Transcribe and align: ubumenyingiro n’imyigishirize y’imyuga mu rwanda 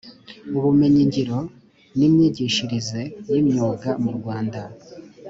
ubumenyingiro 0.57 1.37
n’imyigishirize 1.97 3.01
y’imyuga 3.31 3.89
mu 4.03 4.11
rwanda 4.17 4.61